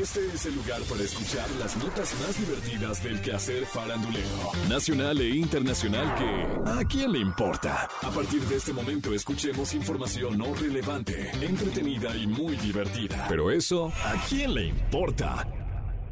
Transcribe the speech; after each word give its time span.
Este 0.00 0.24
es 0.32 0.46
el 0.46 0.54
lugar 0.54 0.80
para 0.82 1.02
escuchar 1.02 1.50
las 1.58 1.76
notas 1.76 2.14
más 2.20 2.38
divertidas 2.38 3.02
del 3.02 3.20
quehacer 3.20 3.66
farandulero, 3.66 4.52
nacional 4.68 5.20
e 5.20 5.30
internacional 5.30 6.14
que 6.14 6.70
¿a 6.70 6.84
quién 6.84 7.10
le 7.10 7.18
importa? 7.18 7.88
A 8.02 8.10
partir 8.10 8.40
de 8.42 8.56
este 8.58 8.72
momento 8.72 9.12
escuchemos 9.12 9.74
información 9.74 10.38
no 10.38 10.54
relevante, 10.54 11.32
entretenida 11.40 12.14
y 12.14 12.28
muy 12.28 12.54
divertida. 12.58 13.26
Pero 13.28 13.50
eso, 13.50 13.92
¿a 14.04 14.14
quién 14.28 14.54
le 14.54 14.66
importa? 14.66 15.44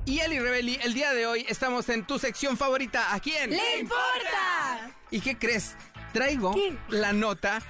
Y 0.05 0.19
Eli 0.19 0.41
Rebeli, 0.41 0.81
el 0.83 0.93
día 0.93 1.13
de 1.13 1.27
hoy 1.27 1.47
estamos 1.49 1.89
en 1.89 2.05
tu 2.05 2.19
sección 2.19 2.57
favorita. 2.57 3.15
¿A 3.15 3.21
quién? 3.21 3.51
¡Le 3.51 3.79
importa! 3.79 4.91
¿Y 5.13 5.21
qué 5.21 5.39
crees? 5.39 5.77
Traigo 6.13 6.57
la 6.89 7.13
nota 7.13 7.63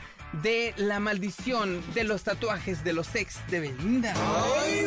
de 0.42 0.72
la 0.78 0.98
maldición 0.98 1.82
de 1.92 2.04
los 2.04 2.22
tatuajes 2.22 2.82
de 2.84 2.94
los 2.94 3.14
ex 3.14 3.46
de 3.48 3.60
Belinda. 3.60 4.14
¡Ay, 4.64 4.86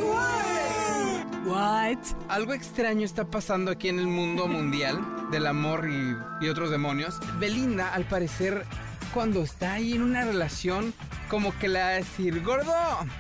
Algo 2.27 2.53
extraño 2.53 3.05
está 3.05 3.25
pasando 3.25 3.71
aquí 3.71 3.89
en 3.89 3.99
el 3.99 4.07
mundo 4.07 4.47
mundial 4.47 4.99
del 5.31 5.47
amor 5.47 5.89
y, 5.89 6.45
y 6.45 6.49
otros 6.49 6.69
demonios. 6.71 7.19
Belinda, 7.39 7.93
al 7.93 8.05
parecer, 8.05 8.65
cuando 9.13 9.41
está 9.41 9.73
ahí 9.73 9.93
en 9.93 10.03
una 10.03 10.25
relación, 10.25 10.93
como 11.29 11.57
que 11.57 11.67
le 11.67 11.79
va 11.79 11.87
a 11.87 11.91
decir, 11.91 12.43
gordo, 12.43 12.73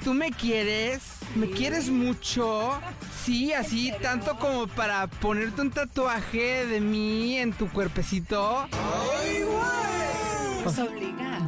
¿tú 0.03 0.13
me 0.13 0.31
quieres? 0.31 1.01
¿Me 1.35 1.49
quieres 1.49 1.89
mucho? 1.89 2.79
Sí, 3.23 3.53
así, 3.53 3.93
tanto 4.01 4.37
como 4.37 4.67
para 4.67 5.07
ponerte 5.07 5.61
un 5.61 5.71
tatuaje 5.71 6.65
de 6.65 6.79
mí 6.79 7.37
en 7.37 7.53
tu 7.53 7.69
cuerpecito. 7.69 8.61
¡Ay, 8.63 9.45
Pues, 10.63 10.75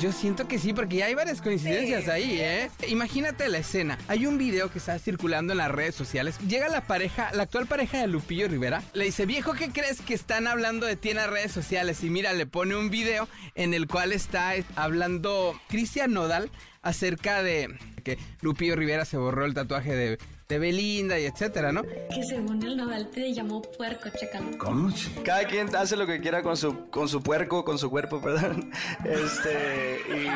Yo 0.01 0.11
siento 0.11 0.47
que 0.47 0.57
sí, 0.57 0.73
porque 0.73 0.95
ya 0.95 1.05
hay 1.05 1.13
varias 1.13 1.43
coincidencias 1.43 2.07
ahí, 2.07 2.39
¿eh? 2.41 2.71
Imagínate 2.87 3.47
la 3.49 3.59
escena. 3.59 3.99
Hay 4.07 4.25
un 4.25 4.39
video 4.39 4.71
que 4.71 4.79
está 4.79 4.97
circulando 4.97 5.53
en 5.53 5.59
las 5.59 5.69
redes 5.69 5.93
sociales. 5.93 6.39
Llega 6.39 6.69
la 6.69 6.81
pareja, 6.87 7.29
la 7.33 7.43
actual 7.43 7.67
pareja 7.67 7.99
de 7.99 8.07
Lupillo 8.07 8.47
Rivera. 8.47 8.81
Le 8.93 9.05
dice, 9.05 9.27
viejo, 9.27 9.53
¿qué 9.53 9.69
crees 9.69 10.01
que 10.01 10.15
están 10.15 10.47
hablando 10.47 10.87
de 10.87 10.95
ti 10.95 11.11
en 11.11 11.17
las 11.17 11.29
redes 11.29 11.51
sociales? 11.51 12.03
Y 12.03 12.09
mira, 12.09 12.33
le 12.33 12.47
pone 12.47 12.75
un 12.75 12.89
video 12.89 13.29
en 13.53 13.75
el 13.75 13.85
cual 13.85 14.11
está 14.11 14.53
hablando 14.75 15.61
Cristian 15.67 16.13
Nodal 16.13 16.49
acerca 16.81 17.43
de 17.43 17.77
que 18.03 18.17
Lupillo 18.41 18.75
Rivera 18.75 19.05
se 19.05 19.17
borró 19.17 19.45
el 19.45 19.53
tatuaje 19.53 19.95
de, 19.95 20.17
de 20.51 20.59
Belinda 20.59 21.17
y 21.17 21.25
etcétera, 21.25 21.71
¿no? 21.71 21.81
Que 21.83 22.23
según 22.23 22.61
el 22.61 22.75
Nodal 22.75 23.07
te 23.09 23.31
llamó 23.31 23.61
puerco, 23.61 24.09
chécalo. 24.09 24.57
¿Cómo? 24.57 24.89
Cada 25.23 25.45
quien 25.45 25.73
hace 25.73 25.95
lo 25.95 26.05
que 26.05 26.19
quiera 26.19 26.43
con 26.43 26.57
su, 26.57 26.89
con 26.89 27.07
su 27.07 27.23
puerco, 27.23 27.63
con 27.63 27.79
su 27.79 27.89
cuerpo, 27.89 28.19
perdón. 28.19 28.69
Este, 29.05 30.01
y... 30.09 30.27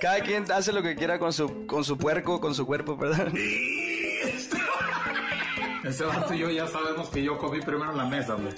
Cada 0.00 0.20
quien 0.20 0.50
hace 0.52 0.72
lo 0.72 0.80
que 0.80 0.94
quiera 0.94 1.18
con 1.18 1.32
su, 1.32 1.66
con 1.66 1.82
su 1.82 1.98
puerco, 1.98 2.40
con 2.40 2.54
su 2.54 2.64
cuerpo, 2.64 2.96
perdón. 2.96 3.34
Ese 5.82 6.04
vato 6.04 6.34
y 6.34 6.38
yo 6.38 6.50
ya 6.50 6.68
sabemos 6.68 7.08
que 7.08 7.20
yo 7.20 7.36
comí 7.36 7.60
primero 7.62 7.90
en 7.90 7.98
la 7.98 8.06
mesa, 8.06 8.36
hombre. 8.36 8.54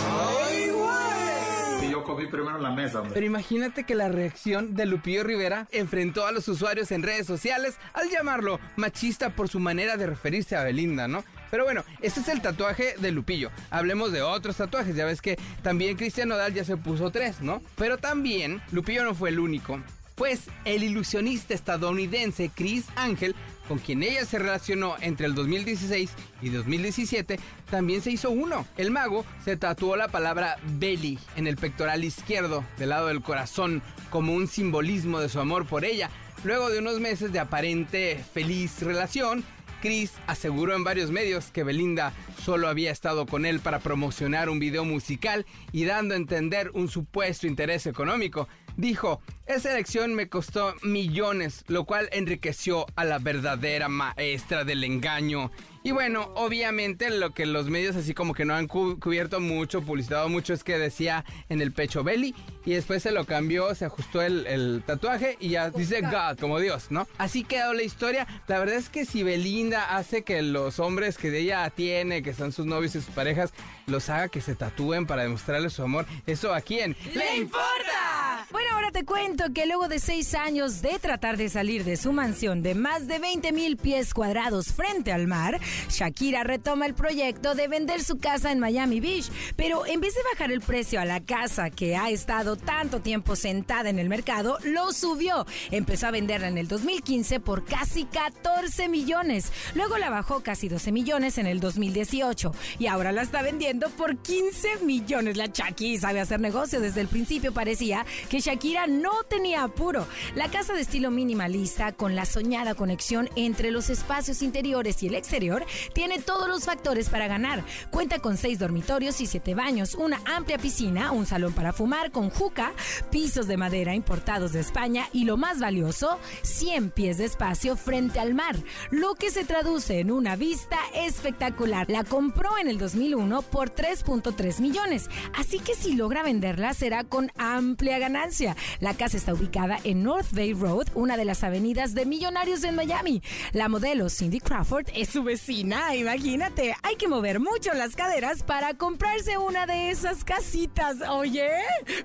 Yo 1.83 2.03
comí 2.05 2.27
primero 2.27 2.59
la 2.59 2.71
mesa, 2.71 3.01
hombre. 3.01 3.15
Pero 3.15 3.27
imagínate 3.27 3.85
que 3.85 3.95
la 3.95 4.09
reacción 4.09 4.75
de 4.75 4.87
Lupillo 4.87 5.23
Rivera 5.25 5.67
enfrentó 5.73 6.27
a 6.27 6.33
los 6.33 6.49
usuarios 6.49 6.91
en 6.91 7.03
redes 7.03 7.27
sociales 7.27 7.77
al 7.95 8.11
llamarlo 8.11 8.59
machista 8.77 9.31
por 9.31 9.49
su 9.49 9.61
manera 9.61 9.97
de 9.97 10.07
referirse 10.07 10.57
a 10.57 10.65
Belinda, 10.65 11.09
¿no? 11.09 11.25
Pero 11.51 11.65
bueno, 11.65 11.85
ese 12.03 12.21
es 12.21 12.29
el 12.29 12.43
tatuaje 12.43 12.97
de 12.99 13.13
Lupillo. 13.13 13.51
Hablemos 13.71 14.13
de 14.13 14.23
otros 14.23 14.57
tatuajes. 14.57 14.97
Ya 14.97 15.07
ves 15.07 15.23
que 15.23 15.39
también 15.63 15.97
Cristian 15.97 16.29
Nodal 16.29 16.53
ya 16.53 16.65
se 16.65 16.77
puso 16.77 17.11
tres, 17.11 17.41
¿no? 17.41 17.63
Pero 17.77 17.99
también 17.99 18.61
Lupillo 18.73 19.05
no 19.05 19.15
fue 19.15 19.31
el 19.31 19.39
único. 19.39 19.81
Pues 20.17 20.49
el 20.65 20.83
ilusionista 20.83 21.55
estadounidense 21.55 22.51
Chris 22.55 22.87
Ángel, 22.97 23.35
con 23.69 23.79
quien 23.79 24.03
ella 24.03 24.25
se 24.25 24.39
relacionó 24.39 24.97
entre 25.01 25.27
el 25.27 25.35
2016 25.35 26.11
y 26.43 26.49
2017, 26.51 27.39
también 27.71 28.03
se 28.03 28.11
hizo 28.11 28.31
uno. 28.31 28.67
El 28.77 28.91
mago 28.91 29.25
se 29.45 29.57
tatuó 29.57 29.97
la 29.97 30.09
palabra 30.09 30.59
belly 30.79 31.19
en 31.37 31.47
el 31.47 31.57
pectoral 31.57 32.05
izquierdo, 32.05 32.65
del 32.79 32.91
lado 32.91 33.09
del 33.09 33.23
corazón, 33.23 33.83
como 34.11 34.35
un 34.35 34.47
simbolismo 34.49 35.21
de 35.21 35.29
su 35.29 35.41
amor 35.41 35.67
por 35.67 35.85
ella. 35.85 36.11
Luego 36.45 36.71
de 36.71 36.79
unos 36.79 37.01
meses 37.01 37.33
de 37.33 37.41
aparente 37.41 38.23
feliz 38.33 38.83
relación, 38.83 39.45
Chris 39.81 40.13
aseguró 40.27 40.75
en 40.75 40.85
varios 40.85 41.11
medios 41.11 41.51
que 41.51 41.65
Belinda 41.65 42.13
solo 42.43 42.69
había 42.69 42.91
estado 42.91 43.27
con 43.27 43.45
él 43.45 43.61
para 43.61 43.81
promocionar 43.81 44.49
un 44.49 44.59
video 44.59 44.85
musical 44.85 45.47
y 45.73 45.85
dando 45.85 46.15
a 46.15 46.17
entender 46.17 46.71
un 46.75 46.89
supuesto 46.89 47.47
interés 47.47 47.87
económico. 47.87 48.49
Dijo, 48.77 49.21
esa 49.47 49.73
elección 49.73 50.15
me 50.15 50.29
costó 50.29 50.75
millones, 50.83 51.65
lo 51.69 51.85
cual 51.85 52.09
enriqueció 52.13 52.87
a 52.97 53.05
la 53.05 53.19
verdadera 53.19 53.89
maestra 53.89 54.65
del 54.65 54.85
engaño. 54.85 55.51
Y 55.83 55.93
bueno, 55.93 56.33
obviamente 56.35 57.11
lo 57.11 57.33
que 57.33 57.47
los 57.47 57.69
medios 57.71 57.95
así 57.95 58.13
como 58.13 58.35
que 58.35 58.45
no 58.45 58.55
han 58.57 58.67
cu- 58.67 58.99
cubierto 58.99 59.39
mucho, 59.39 59.83
publicitado 59.83 60.29
mucho, 60.29 60.53
es 60.53 60.65
que 60.65 60.79
decía 60.79 61.25
en 61.49 61.61
el 61.61 61.73
pecho 61.73 62.03
Belly 62.03 62.35
y 62.65 62.73
después 62.73 63.05
se 63.05 63.13
lo 63.13 63.25
cambió, 63.25 63.73
se 63.77 63.85
ajustó 63.85 64.21
el, 64.21 64.49
el 64.49 64.83
tatuaje 64.85 65.37
y 65.39 65.51
ya 65.51 65.71
dice 65.71 66.01
God, 66.01 66.41
como 66.41 66.59
Dios, 66.59 66.87
¿no? 66.91 67.07
Así 67.19 67.45
quedó 67.45 67.73
la 67.73 67.85
historia. 67.85 68.27
La 68.49 68.59
verdad 68.59 68.75
es 68.75 68.89
que 68.89 69.05
si 69.05 69.23
Belinda 69.23 69.97
hace 69.97 70.25
que 70.25 70.43
los 70.43 70.81
hombres 70.81 71.19
que 71.19 71.29
ella 71.39 71.71
tiene, 71.71 72.21
que 72.25 72.35
son 72.35 72.51
sus 72.51 72.67
novios 72.67 72.97
y 72.97 73.01
sus 73.01 73.15
parejas, 73.15 73.53
los 73.87 74.09
haga 74.11 74.27
que 74.29 74.41
se 74.41 74.57
tatúen 74.57 75.07
para 75.07 75.23
demostrarle 75.23 75.71
su 75.71 75.85
amor, 75.85 76.05
¿eso 76.27 76.53
a 76.53 76.63
quién? 76.63 76.97
¡Le 77.15 77.37
importa! 77.37 78.45
Ahora 78.73 78.91
te 78.91 79.05
cuento 79.05 79.45
que 79.55 79.67
luego 79.67 79.87
de 79.89 79.99
seis 79.99 80.35
años 80.35 80.83
de 80.83 80.99
tratar 80.99 81.37
de 81.37 81.49
salir 81.49 81.85
de 81.85 81.97
su 81.97 82.13
mansión 82.13 82.63
de 82.63 82.75
más 82.75 83.07
de 83.07 83.19
20 83.19 83.53
mil 83.53 83.77
pies 83.77 84.13
cuadrados 84.13 84.73
frente 84.73 85.13
al 85.13 85.27
mar, 85.27 85.61
Shakira 85.89 86.43
retoma 86.43 86.87
el 86.87 86.95
proyecto 86.95 87.55
de 87.55 87.69
vender 87.69 88.03
su 88.03 88.19
casa 88.19 88.51
en 88.51 88.59
Miami 88.59 89.01
Beach. 89.01 89.31
Pero 89.55 89.87
en 89.87 90.01
vez 90.01 90.15
de 90.15 90.21
bajar 90.33 90.51
el 90.51 90.61
precio 90.61 91.01
a 91.01 91.05
la 91.05 91.21
casa 91.21 91.71
que 91.71 91.97
ha 91.97 92.11
estado 92.11 92.57
tanto 92.57 93.01
tiempo 93.01 93.37
sentada 93.37 93.89
en 93.89 93.99
el 93.99 94.09
mercado, 94.09 94.59
lo 94.65 94.93
subió. 94.93 95.47
Empezó 95.71 96.09
a 96.09 96.11
venderla 96.11 96.49
en 96.49 96.59
el 96.59 96.67
2015 96.67 97.41
por 97.41 97.65
casi 97.65 98.05
14 98.05 98.89
millones. 98.89 99.53
Luego 99.75 99.97
la 99.97 100.11
bajó 100.11 100.43
casi 100.43 100.69
12 100.69 100.93
millones 100.93 101.39
en 101.39 101.47
el 101.47 101.61
2018 101.61 102.53
y 102.79 102.87
ahora 102.89 103.13
la 103.13 103.23
está 103.23 103.43
vendiendo 103.43 103.91
por 103.91 104.17
15 104.17 104.79
millones. 104.83 105.37
La 105.37 105.47
Shakira 105.47 106.01
sabe 106.01 106.21
hacer 106.21 106.41
negocio. 106.41 106.81
Desde 106.81 107.01
el 107.01 107.09
principio 107.09 107.53
parecía 107.53 108.05
que 108.29 108.41
Shakira 108.41 108.56
no 108.89 109.23
tenía 109.29 109.65
apuro. 109.65 110.07
La 110.35 110.51
casa 110.51 110.73
de 110.73 110.81
estilo 110.81 111.11
minimalista, 111.11 111.93
con 111.93 112.15
la 112.15 112.25
soñada 112.25 112.75
conexión 112.75 113.29
entre 113.37 113.71
los 113.71 113.91
espacios 113.91 114.41
interiores 114.41 115.03
y 115.03 115.09
el 115.09 115.15
exterior, 115.15 115.65
tiene 115.93 116.21
todos 116.21 116.49
los 116.49 116.65
factores 116.65 117.11
para 117.11 117.29
ganar. 117.29 117.65
Cuenta 117.91 118.19
con 118.19 118.37
seis 118.37 118.59
dormitorios 118.59 119.21
y 119.21 119.27
siete 119.27 119.55
baños, 119.55 119.95
una 119.95 120.21
amplia 120.25 120.59
piscina, 120.59 121.13
un 121.13 121.27
salón 121.27 121.53
para 121.53 121.73
fumar 121.73 122.11
con 122.11 122.31
juca, 122.31 122.73
pisos 123.11 123.47
de 123.47 123.59
madera 123.59 123.95
importados 123.95 124.53
de 124.53 124.61
España 124.61 125.09
y 125.13 125.25
lo 125.25 125.37
más 125.37 125.61
valioso, 125.61 126.19
100 126.43 126.91
pies 126.91 127.19
de 127.19 127.27
espacio 127.27 127.77
frente 127.77 128.21
al 128.21 128.35
mar, 128.35 128.57
lo 128.91 129.15
que 129.15 129.31
se 129.31 129.45
traduce 129.45 130.01
en 130.01 130.11
una 130.11 130.35
vista 130.37 130.79
espectacular. 130.95 131.91
La 131.91 132.05
compró 132.05 132.57
en 132.59 132.69
el 132.69 132.79
2001 132.79 133.43
por 133.43 133.75
3.3 133.75 134.61
millones, 134.61 135.11
así 135.35 135.59
que 135.59 135.75
si 135.75 135.95
logra 135.95 136.23
venderla 136.23 136.73
será 136.73 137.05
con 137.05 137.31
amplia 137.37 137.99
ganancia. 137.99 138.46
La 138.81 138.95
casa 138.95 139.17
está 139.17 139.33
ubicada 139.33 139.79
en 139.85 140.03
North 140.03 140.29
Bay 140.33 140.53
Road, 140.53 140.89
una 140.95 141.17
de 141.17 141.25
las 141.25 141.43
avenidas 141.43 141.95
de 141.95 142.07
millonarios 142.07 142.63
en 142.65 142.77
Miami. 142.77 143.23
La 143.53 143.69
modelo 143.69 144.09
Cindy 144.11 144.41
Crawford 144.41 144.87
es 144.95 145.09
su 145.09 145.23
vecina, 145.23 145.97
imagínate. 145.97 146.77
Hay 146.83 146.97
que 146.97 147.09
mover 147.09 147.41
mucho 147.41 147.73
las 147.75 147.97
caderas 147.97 148.43
para 148.43 148.75
comprarse 148.75 149.39
una 149.39 149.67
de 149.67 149.91
esas 149.91 150.25
casitas. 150.25 150.97
Oye, 151.09 151.49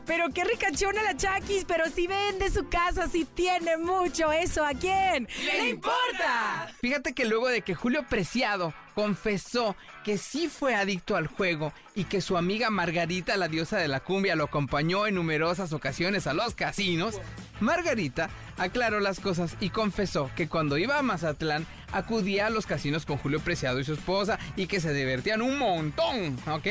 pero 0.05 0.29
qué 0.33 0.43
ricachona 0.43 1.03
la 1.03 1.15
Chakis, 1.17 1.65
pero 1.65 1.85
si 1.89 2.07
vende 2.07 2.49
su 2.49 2.67
casa, 2.69 3.07
si 3.07 3.25
tiene 3.25 3.77
mucho, 3.77 4.31
¿eso 4.31 4.65
a 4.65 4.73
quién? 4.73 5.27
¡Le 5.45 5.69
importa! 5.69 6.73
Fíjate 6.81 7.13
que 7.13 7.25
luego 7.25 7.47
de 7.49 7.61
que 7.61 7.75
Julio 7.75 8.05
Preciado 8.09 8.73
confesó 8.95 9.75
que 10.03 10.17
sí 10.17 10.47
fue 10.47 10.75
adicto 10.75 11.15
al 11.15 11.27
juego 11.27 11.73
y 11.95 12.05
que 12.05 12.21
su 12.21 12.37
amiga 12.37 12.69
Margarita, 12.69 13.37
la 13.37 13.47
diosa 13.47 13.77
de 13.77 13.87
la 13.87 13.99
cumbia, 13.99 14.35
lo 14.35 14.45
acompañó 14.45 15.07
en 15.07 15.15
numerosas 15.15 15.73
ocasiones 15.73 16.27
a 16.27 16.33
los 16.33 16.55
casinos, 16.55 17.19
Margarita 17.59 18.29
aclaró 18.57 18.99
las 18.99 19.19
cosas 19.19 19.55
y 19.59 19.69
confesó 19.69 20.29
que 20.35 20.47
cuando 20.47 20.77
iba 20.77 20.97
a 20.97 21.03
Mazatlán 21.03 21.65
acudía 21.91 22.47
a 22.47 22.49
los 22.49 22.65
casinos 22.65 23.05
con 23.05 23.17
Julio 23.17 23.39
Preciado 23.39 23.79
y 23.79 23.83
su 23.83 23.93
esposa 23.93 24.39
y 24.55 24.67
que 24.67 24.79
se 24.79 24.93
divertían 24.93 25.41
un 25.41 25.57
montón, 25.57 26.37
¿ok? 26.47 26.67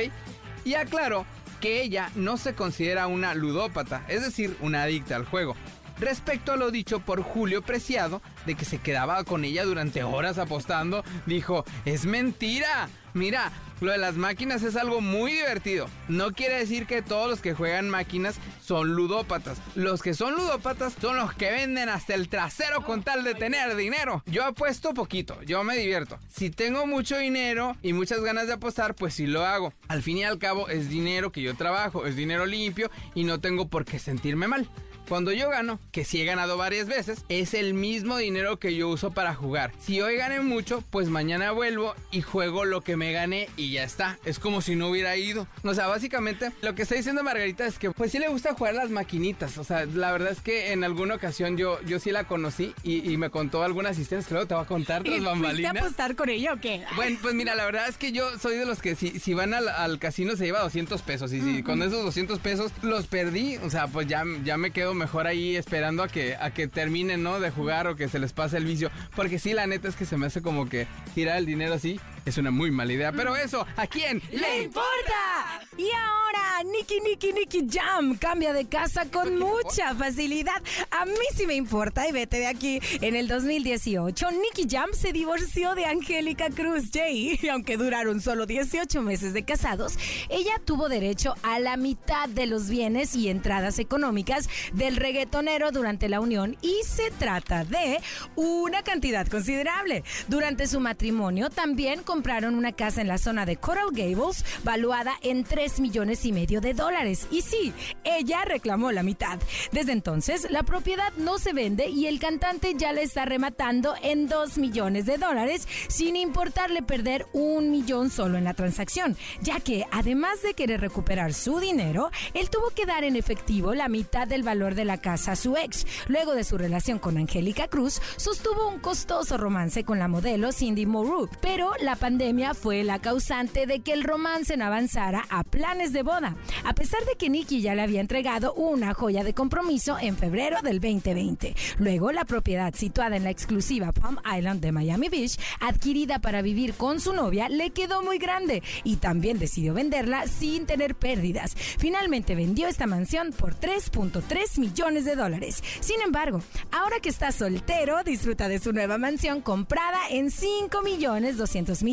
Y 0.65 0.75
aclaró 0.75 1.27
que 1.61 1.83
ella 1.83 2.11
no 2.15 2.37
se 2.37 2.55
considera 2.55 3.07
una 3.07 3.35
ludópata, 3.35 4.05
es 4.09 4.23
decir, 4.23 4.57
una 4.61 4.83
adicta 4.83 5.17
al 5.17 5.27
juego. 5.27 5.57
Respecto 6.01 6.53
a 6.53 6.57
lo 6.57 6.71
dicho 6.71 7.01
por 7.01 7.23
Julio 7.23 7.61
Preciado, 7.61 8.23
de 8.47 8.55
que 8.55 8.65
se 8.65 8.79
quedaba 8.79 9.23
con 9.25 9.45
ella 9.45 9.67
durante 9.67 10.03
horas 10.03 10.39
apostando, 10.39 11.05
dijo, 11.27 11.67
es 11.85 12.07
mentira. 12.07 12.89
Mira, 13.13 13.53
lo 13.83 13.93
de 13.93 13.99
las 13.99 14.15
máquinas 14.15 14.63
es 14.63 14.77
algo 14.77 15.03
muy 15.03 15.33
divertido. 15.33 15.89
No 16.09 16.33
quiere 16.33 16.55
decir 16.55 16.87
que 16.87 17.03
todos 17.03 17.29
los 17.29 17.41
que 17.41 17.53
juegan 17.53 17.91
máquinas 17.91 18.37
son 18.63 18.95
ludópatas. 18.95 19.59
Los 19.75 20.01
que 20.01 20.15
son 20.15 20.37
ludópatas 20.37 20.95
son 20.99 21.19
los 21.19 21.35
que 21.35 21.51
venden 21.51 21.91
hasta 21.91 22.15
el 22.15 22.31
trasero 22.31 22.83
con 22.83 23.03
tal 23.03 23.23
de 23.23 23.35
tener 23.35 23.77
dinero. 23.77 24.23
Yo 24.25 24.45
apuesto 24.45 24.95
poquito, 24.95 25.43
yo 25.43 25.65
me 25.65 25.77
divierto. 25.77 26.19
Si 26.29 26.49
tengo 26.49 26.87
mucho 26.87 27.19
dinero 27.19 27.77
y 27.83 27.93
muchas 27.93 28.23
ganas 28.23 28.47
de 28.47 28.55
apostar, 28.55 28.95
pues 28.95 29.13
sí 29.13 29.27
lo 29.27 29.45
hago. 29.45 29.75
Al 29.89 30.03
fin 30.03 30.17
y 30.17 30.25
al 30.25 30.39
cabo 30.39 30.69
es 30.71 30.89
dinero 30.89 31.31
que 31.31 31.43
yo 31.43 31.55
trabajo, 31.57 32.07
es 32.07 32.17
dinero 32.17 32.47
limpio 32.47 32.91
y 33.15 33.25
no 33.25 33.39
tengo 33.41 33.69
por 33.69 33.85
qué 33.85 33.99
sentirme 33.99 34.49
mal. 34.49 34.67
Cuando 35.11 35.33
yo 35.33 35.51
gano, 35.51 35.81
que 35.91 36.05
sí 36.05 36.23
he 36.23 36.25
ganado 36.25 36.57
varias 36.57 36.87
veces, 36.87 37.25
es 37.29 37.55
el 37.55 37.75
mismo 37.75 38.17
dinero 38.17 38.61
que 38.61 38.77
yo 38.77 38.89
uso 38.89 39.11
para 39.11 39.35
jugar. 39.35 39.73
Si 39.81 40.01
hoy 40.01 40.15
gané 40.15 40.39
mucho, 40.39 40.85
pues 40.89 41.09
mañana 41.09 41.51
vuelvo 41.51 41.97
y 42.13 42.23
juego 42.23 42.65
lo 42.65 42.83
que 42.83 42.97
me 42.97 43.11
gané 43.11 43.49
y 43.57 43.73
ya 43.73 43.83
está. 43.83 44.21
Es 44.25 44.39
como 44.39 44.63
si 44.63 44.77
no 44.77 44.89
hubiera 44.89 45.17
ido. 45.17 45.49
O 45.65 45.75
sea, 45.75 45.89
básicamente 45.89 46.53
lo 46.63 46.77
que 46.77 46.83
está 46.83 46.95
diciendo 46.95 47.25
Margarita 47.25 47.67
es 47.67 47.77
que 47.77 47.91
pues 47.91 48.13
sí 48.13 48.21
le 48.21 48.29
gusta 48.29 48.55
jugar 48.55 48.75
las 48.75 48.91
maquinitas. 48.91 49.59
O 49.59 49.65
sea, 49.65 49.85
la 49.85 50.13
verdad 50.13 50.31
es 50.31 50.43
que 50.43 50.71
en 50.71 50.85
alguna 50.85 51.17
ocasión 51.17 51.57
yo, 51.57 51.83
yo 51.83 51.99
sí 51.99 52.13
la 52.13 52.23
conocí 52.23 52.73
y, 52.85 53.17
me 53.17 53.31
contó 53.31 53.65
algunas 53.65 53.99
historias 53.99 54.29
que 54.29 54.35
luego 54.35 54.47
te 54.47 54.55
voy 54.55 54.63
a 54.63 54.67
contar 54.69 55.05
las 55.05 55.25
bambalinas. 55.25 55.75
a 55.75 55.79
apostar 55.81 56.15
con 56.15 56.29
ella 56.29 56.53
o 56.53 56.61
qué? 56.61 56.85
Bueno, 56.95 57.19
pues 57.21 57.35
mira, 57.35 57.57
la 57.57 57.65
verdad 57.65 57.89
es 57.89 57.99
que 57.99 58.13
yo 58.13 58.39
soy 58.39 58.57
de 58.57 58.65
los 58.65 58.81
que 58.81 58.95
si, 58.95 59.19
si 59.19 59.35
van 59.35 59.55
al, 59.55 59.99
casino 59.99 60.37
se 60.37 60.45
lleva 60.45 60.61
200 60.61 61.03
pesos 61.03 61.33
y 61.33 61.41
si 61.41 61.65
con 61.65 61.83
esos 61.83 62.05
200 62.05 62.39
pesos 62.39 62.71
los 62.83 63.09
perdí, 63.09 63.57
o 63.57 63.71
sea, 63.71 63.89
pues 63.89 64.07
ya, 64.07 64.23
ya 64.45 64.57
me 64.57 64.71
quedo 64.71 64.95
mejor 65.01 65.27
ahí 65.27 65.57
esperando 65.57 66.03
a 66.03 66.09
que, 66.09 66.37
a 66.37 66.51
que 66.53 66.69
terminen, 66.69 67.23
¿no? 67.23 67.41
De 67.41 67.51
jugar 67.51 67.87
o 67.87 67.97
que 67.97 68.09
se 68.09 68.19
les 68.19 68.33
pase 68.33 68.59
el 68.59 68.65
vicio. 68.65 68.91
Porque 69.17 69.39
sí, 69.39 69.55
la 69.55 69.67
neta 69.67 69.89
es 69.89 69.97
que 69.97 70.05
se 70.05 70.17
me 70.17 70.27
hace 70.27 70.43
como 70.43 70.69
que 70.69 70.87
tirar 71.15 71.39
el 71.39 71.47
dinero 71.47 71.75
así 71.75 71.99
es 72.25 72.39
una 72.39 72.51
muy 72.51 72.71
mala 72.71 72.93
idea. 72.93 73.13
Pero 73.13 73.37
eso, 73.37 73.67
¿a 73.77 73.87
quién 73.87 74.23
le 74.31 74.65
importa? 74.65 75.61
Y 75.77 75.89
ahora, 75.93 76.63
Nicky, 76.73 77.01
Nicky, 77.01 77.33
Nicky 77.33 77.67
Jam 77.71 78.17
cambia 78.17 78.53
de 78.53 78.67
casa 78.67 79.07
con 79.11 79.39
mucha 79.39 79.95
facilidad. 79.95 80.63
A 80.91 81.07
mí 81.07 81.15
sí 81.35 81.47
me 81.47 81.55
importa 81.55 82.07
y 82.09 82.13
vete 82.13 82.39
de 82.39 82.47
aquí. 82.47 82.81
En 83.01 83.17
el 83.17 83.29
2018, 83.29 84.31
Nicky 84.31 84.67
Jam 84.69 84.91
se 84.93 85.13
divorció 85.13 85.75
de 85.75 85.87
Angélica 85.87 86.51
Cruz 86.51 86.91
Jay. 86.93 87.39
Y 87.43 87.49
aunque 87.49 87.77
duraron 87.77 88.21
solo 88.21 88.47
18 88.47 89.01
meses 89.03 89.33
de 89.33 89.45
casados, 89.45 89.99
ella 90.29 90.61
tuvo 90.65 90.89
derecho 90.89 91.35
a 91.43 91.59
la 91.59 91.77
mitad 91.77 92.29
de 92.29 92.47
los 92.47 92.69
bienes 92.69 93.15
y 93.15 93.29
entradas 93.29 93.79
económicas 93.79 94.49
del 94.73 94.97
reggaetonero 94.97 95.73
durante 95.73 96.09
la 96.09 96.21
unión. 96.21 96.57
Y 96.61 96.75
se 96.85 97.11
trata 97.13 97.65
de 97.65 98.01
una 98.37 98.83
cantidad 98.83 99.27
considerable. 99.27 100.05
Durante 100.29 100.67
su 100.67 100.81
matrimonio 100.81 101.49
también 101.51 102.03
compraron 102.11 102.57
una 102.57 102.73
casa 102.73 103.01
en 103.01 103.07
la 103.07 103.19
zona 103.19 103.47
de 103.47 103.57
Coral 103.57 103.91
Gables, 103.93 104.45
valuada 104.65 105.13
en 105.23 105.45
3 105.45 105.79
millones 105.79 106.25
y 106.25 106.33
medio 106.33 106.61
de 106.61 106.75
dólares. 106.75 107.29
Y 107.31 107.43
sí, 107.43 107.73
ella 108.03 108.45
reclamó 108.45 108.91
la 108.91 109.05
mitad. 109.05 109.39
Desde 109.71 109.93
entonces, 109.93 110.51
la 110.51 110.65
propiedad 110.65 111.13
no 111.19 111.39
se 111.39 111.53
vende 111.53 111.89
y 111.89 112.09
el 112.09 112.19
cantante 112.19 112.75
ya 112.77 112.93
la 112.93 113.03
está 113.03 113.27
rematando 113.27 113.95
en 114.03 114.27
2 114.27 114.59
millones 114.59 115.07
de 115.07 115.19
dólares, 115.19 115.69
sin 115.87 116.17
importarle 116.17 116.83
perder 116.83 117.27
un 117.33 117.71
millón 117.71 118.11
solo 118.11 118.39
en 118.39 118.43
la 118.43 118.55
transacción, 118.55 119.17
ya 119.41 119.61
que 119.61 119.87
además 119.93 120.43
de 120.43 120.55
querer 120.55 120.81
recuperar 120.81 121.33
su 121.33 121.61
dinero, 121.61 122.11
él 122.35 122.51
tuvo 122.51 122.71
que 122.71 122.87
dar 122.87 123.05
en 123.05 123.15
efectivo 123.15 123.73
la 123.73 123.89
mitad 123.89 124.27
del 124.27 124.43
valor 124.43 124.75
de 124.75 124.85
la 124.85 124.99
casa 124.99 125.33
a 125.33 125.37
su 125.37 125.57
ex. 125.57 125.87
Luego 126.09 126.35
de 126.35 126.43
su 126.43 126.59
relación 126.59 126.99
con 126.99 127.19
Angélica 127.19 127.69
Cruz, 127.69 128.03
sostuvo 128.17 128.67
un 128.67 128.81
costoso 128.81 129.37
romance 129.37 129.85
con 129.85 130.01
la 130.01 130.09
modelo 130.09 130.51
Cindy 130.51 130.87
Moreau, 130.87 131.29
pero 131.41 131.71
la 131.81 132.00
pandemia 132.01 132.55
fue 132.55 132.83
la 132.83 132.99
causante 132.99 133.67
de 133.67 133.81
que 133.81 133.93
el 133.93 134.05
romance 134.05 134.57
no 134.57 134.65
avanzara 134.65 135.27
a 135.29 135.45
planes 135.45 135.93
de 135.93 136.03
boda, 136.03 136.35
a 136.65 136.75
pesar 136.75 137.05
de 137.05 137.15
que 137.17 137.29
Nicky 137.29 137.61
ya 137.61 137.75
le 137.75 137.83
había 137.83 138.01
entregado 138.01 138.55
una 138.55 138.95
joya 138.95 139.23
de 139.23 139.35
compromiso 139.35 139.99
en 140.01 140.17
febrero 140.17 140.63
del 140.63 140.81
2020. 140.81 141.55
Luego, 141.79 142.11
la 142.11 142.25
propiedad 142.25 142.75
situada 142.75 143.17
en 143.17 143.25
la 143.25 143.31
exclusiva 143.31 143.93
Palm 143.93 144.19
Island 144.25 144.63
de 144.63 144.73
Miami 144.73 145.11
Beach, 145.11 145.39
adquirida 145.61 146.21
para 146.21 146.41
vivir 146.41 146.73
con 146.75 147.01
su 147.01 147.13
novia, 147.13 147.51
le 147.51 147.71
quedó 147.71 148.03
muy 148.03 148.17
grande 148.17 148.63
y 148.83 148.97
también 148.97 149.39
decidió 149.39 149.75
venderla 149.75 150.27
sin 150.27 150.65
tener 150.65 150.95
pérdidas. 150.95 151.55
Finalmente 151.55 152.35
vendió 152.35 152.67
esta 152.67 152.87
mansión 152.87 153.33
por 153.33 153.55
3.3 153.55 154.59
millones 154.59 155.05
de 155.05 155.17
dólares. 155.17 155.63
Sin 155.81 156.01
embargo, 156.01 156.41
ahora 156.73 156.97
que 157.01 157.11
está 157.11 157.31
soltero, 157.31 158.03
disfruta 158.05 158.49
de 158.49 158.59
su 158.59 158.73
nueva 158.73 158.97
mansión 158.97 159.43
comprada 159.43 159.99
en 160.09 160.31
5 160.31 160.81
millones 160.81 161.37
200 161.37 161.83
mil 161.83 161.90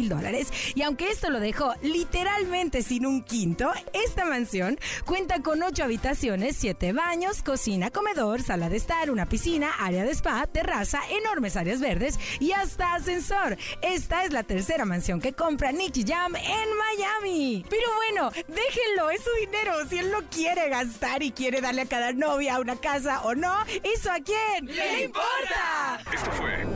Y 0.76 0.82
aunque 0.84 1.10
esto 1.10 1.30
lo 1.30 1.40
dejó 1.40 1.74
literalmente 1.82 2.84
sin 2.84 3.06
un 3.06 3.24
quinto, 3.24 3.72
esta 3.94 4.26
mansión 4.26 4.80
cuenta 5.06 5.42
con 5.42 5.64
ocho 5.64 5.84
habitaciones, 5.84 6.56
siete 6.58 6.94
baños, 6.94 7.42
cocina, 7.42 7.90
comedor, 7.90 8.42
sala 8.44 8.70
de 8.70 8.78
estar, 8.78 9.10
una 9.10 9.28
piscina, 9.28 9.72
área 9.80 10.04
de 10.04 10.12
spa, 10.12 10.46
terraza, 10.48 11.02
enormes 11.10 11.56
áreas 11.56 11.80
verdes 11.80 12.20
y 12.40 12.52
hasta 12.52 12.94
ascensor. 12.94 13.58
Esta 13.82 14.24
es 14.24 14.34
la 14.34 14.44
tercera 14.44 14.86
mansión 14.86 15.20
que 15.20 15.34
compra 15.34 15.72
Nicky 15.72 16.04
Jam 16.08 16.36
en 16.36 16.70
Miami. 16.78 17.66
Pero 17.70 17.88
bueno, 17.96 18.32
déjenlo, 18.48 19.10
es 19.10 19.22
su 19.24 19.32
dinero. 19.46 19.74
Si 19.90 19.98
él 19.98 20.12
lo 20.12 20.24
quiere 20.30 20.70
gastar 20.70 21.24
y 21.24 21.32
quiere 21.32 21.62
darle 21.62 21.82
a 21.84 21.86
cada 21.88 22.14
novia 22.14 22.60
una 22.60 22.76
casa 22.76 23.22
o 23.24 23.34
no, 23.34 23.54
¿eso 23.84 24.12
a 24.12 24.20
quién 24.20 24.68
le 24.68 25.06
importa? 25.06 25.87